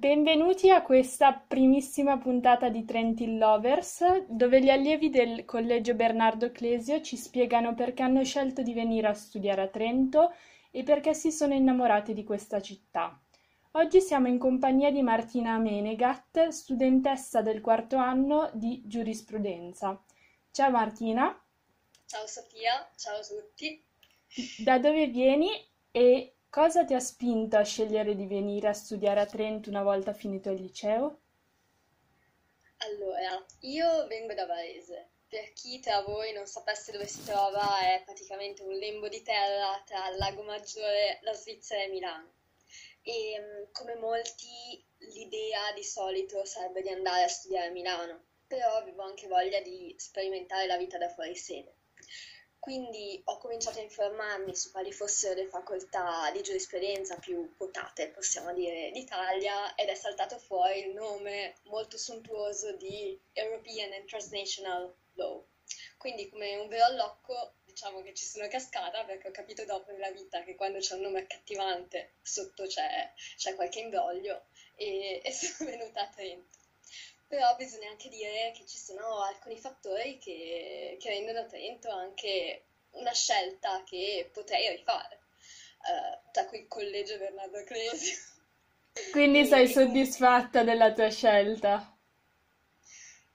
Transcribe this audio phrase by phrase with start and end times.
[0.00, 7.02] Benvenuti a questa primissima puntata di Trentin Lovers, dove gli allievi del Collegio Bernardo Clesio
[7.02, 10.32] ci spiegano perché hanno scelto di venire a studiare a Trento
[10.70, 13.20] e perché si sono innamorati di questa città.
[13.72, 20.02] Oggi siamo in compagnia di Martina Menegat, studentessa del quarto anno di giurisprudenza.
[20.50, 21.38] Ciao Martina.
[22.06, 23.84] Ciao Sofia, ciao a tutti.
[24.64, 25.50] Da dove vieni
[25.90, 30.12] e Cosa ti ha spinto a scegliere di venire a studiare a Trento una volta
[30.12, 31.20] finito il liceo?
[32.78, 35.10] Allora, io vengo da Varese.
[35.28, 39.80] Per chi tra voi non sapesse dove si trova, è praticamente un lembo di terra
[39.86, 42.32] tra Lago Maggiore, la Svizzera e Milano.
[43.02, 48.74] E mm, come molti, l'idea di solito sarebbe di andare a studiare a Milano, però
[48.74, 51.76] avevo anche voglia di sperimentare la vita da fuori sede.
[52.60, 58.52] Quindi ho cominciato a informarmi su quali fossero le facoltà di giurisprudenza più quotate, possiamo
[58.52, 65.42] dire, d'Italia ed è saltato fuori il nome molto sontuoso di European and Transnational Law.
[65.96, 70.10] Quindi come un vero allocco diciamo che ci sono cascata perché ho capito dopo nella
[70.10, 75.70] vita che quando c'è un nome accattivante sotto c'è, c'è qualche imbroglio e, e sono
[75.70, 76.59] venuta a Trento
[77.30, 82.64] però bisogna anche dire che ci sono alcuni fattori che, che rendono Trento anche
[82.94, 85.20] una scelta che potrei rifare,
[85.78, 88.18] uh, tra cui il collegio Bernardo Clesio.
[89.12, 91.96] Quindi sei soddisfatta della tua scelta?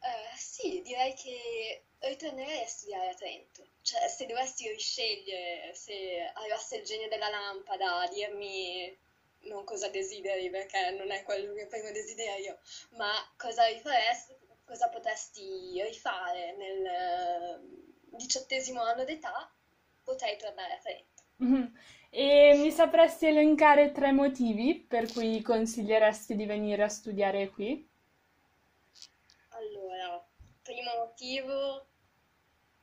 [0.00, 3.68] Uh, sì, direi che ritornerei a studiare a Trento.
[3.82, 8.98] Cioè, se dovessi riscegliere, se arrivasse il genio della lampada a dirmi
[9.46, 12.58] non cosa desideri perché non è quello il mio primo desiderio,
[12.90, 17.60] ma cosa rifaresti, cosa potresti rifare nel eh,
[18.16, 19.50] diciottesimo anno d'età,
[20.02, 21.22] potrei tornare a Trento.
[21.42, 21.66] Mm-hmm.
[22.10, 27.86] E mi sapresti elencare tre motivi per cui consiglieresti di venire a studiare qui?
[29.50, 30.26] Allora,
[30.62, 31.86] primo motivo,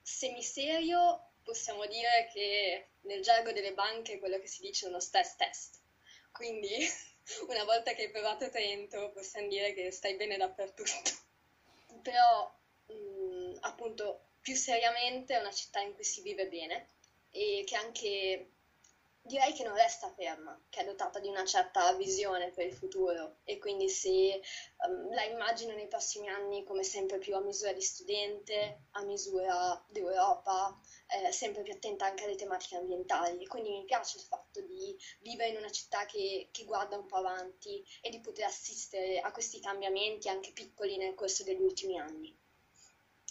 [0.02, 5.36] semiserio, possiamo dire che nel gergo delle banche è quello che si dice uno stress
[5.36, 5.82] test
[6.34, 6.76] quindi
[7.48, 10.92] una volta che hai provato Trento possiamo dire che stai bene dappertutto.
[12.02, 12.54] Però
[12.88, 16.90] mh, appunto più seriamente è una città in cui si vive bene
[17.32, 18.53] e che anche
[19.26, 23.38] direi che non resta ferma, che è dotata di una certa visione per il futuro
[23.46, 24.42] e quindi se
[24.86, 29.82] um, la immagino nei prossimi anni come sempre più a misura di studente, a misura
[29.88, 33.48] d'Europa, eh, sempre più attenta anche alle tematiche ambientali.
[33.48, 37.18] Quindi mi piace il fatto di vivere in una città che, che guarda un po'
[37.18, 42.36] avanti e di poter assistere a questi cambiamenti anche piccoli nel corso degli ultimi anni.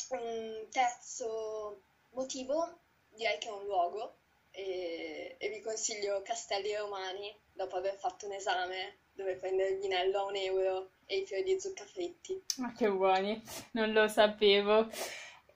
[0.08, 2.78] Un terzo motivo
[3.10, 4.20] direi che è un luogo
[4.52, 10.20] e, e vi consiglio Castelli Romani dopo aver fatto un esame dove prendere il vinello
[10.20, 12.42] a un euro e i fiori di zucca fritti.
[12.58, 13.42] Ma che buoni,
[13.72, 14.88] non lo sapevo.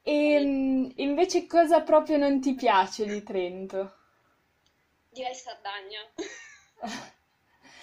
[0.02, 3.94] E ehm, invece cosa proprio non ti piace di Trento?
[5.10, 6.00] Direi Sardegna.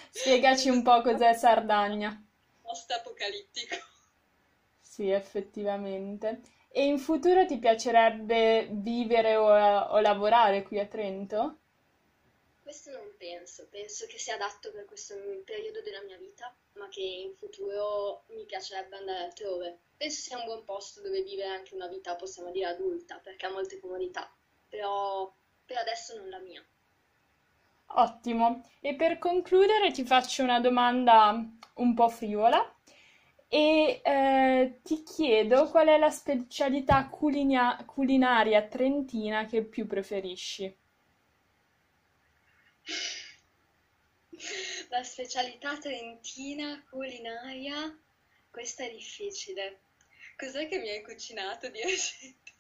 [0.10, 2.24] Spiegaci un po' cos'è Sardegna.
[2.62, 3.76] Post apocalittico.
[4.80, 6.42] Sì, effettivamente.
[6.76, 11.60] E in futuro ti piacerebbe vivere o, o lavorare qui a Trento?
[12.64, 15.14] Questo non penso, penso che sia adatto per questo
[15.46, 19.78] periodo della mia vita, ma che in futuro mi piacerebbe andare altrove.
[19.96, 23.52] Penso sia un buon posto dove vivere anche una vita, possiamo dire, adulta, perché ha
[23.52, 24.34] molte comodità,
[24.68, 25.32] però
[25.66, 26.66] per adesso non la mia.
[27.86, 28.68] Ottimo.
[28.80, 31.36] E per concludere ti faccio una domanda
[31.76, 32.68] un po' frivola.
[33.48, 40.72] E eh, ti chiedo qual è la specialità culinia- culinaria trentina che più preferisci?
[44.90, 47.98] La specialità trentina culinaria,
[48.52, 49.82] questa è difficile.
[50.38, 52.54] Cos'è che mi hai cucinato di recente?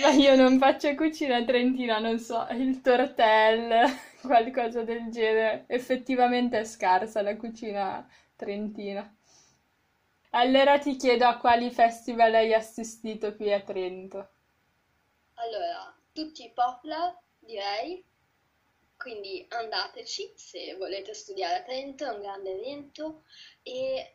[0.00, 3.84] Ma io non faccio cucina trentina, non so, il tortel,
[4.22, 5.64] qualcosa del genere.
[5.68, 9.14] Effettivamente è scarsa la cucina trentina.
[10.30, 14.28] Allora ti chiedo a quali festival hai assistito qui a Trento.
[15.34, 18.04] Allora, tutti i Poplar, direi,
[18.96, 23.22] quindi andateci se volete studiare a Trento, è un grande evento
[23.62, 24.14] e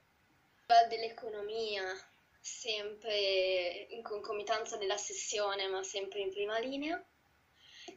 [0.88, 1.84] dell'economia,
[2.40, 7.04] sempre in concomitanza della sessione, ma sempre in prima linea.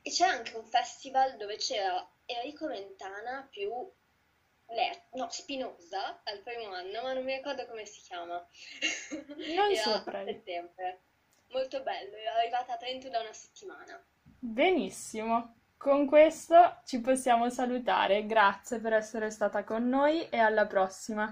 [0.03, 3.71] E c'è anche un festival dove c'era Enrico Mentana più
[4.69, 8.45] Ler- no, Spinoza al primo anno, ma non mi ricordo come si chiama.
[9.11, 10.23] Non Era saprei.
[10.29, 11.01] a settembre.
[11.51, 14.05] Molto bello, ero arrivata a Trento da una settimana.
[14.39, 15.55] Benissimo.
[15.79, 18.27] Con questo ci possiamo salutare.
[18.27, 21.27] Grazie per essere stata con noi e alla prossima.